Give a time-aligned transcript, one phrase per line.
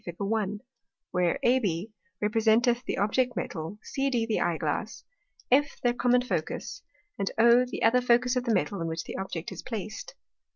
[0.03, 0.17] Fig.
[0.17, 0.61] 1._
[1.11, 1.91] where AB
[2.23, 5.03] representeth the Object Metal, CD the Eye glass,
[5.51, 6.81] F their common Focus,
[7.19, 10.15] and O the other Focus of the Metal, in which the Object is placed.